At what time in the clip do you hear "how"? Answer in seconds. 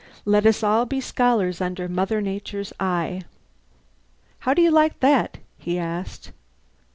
4.39-4.55